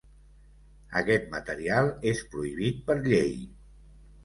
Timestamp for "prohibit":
2.33-2.83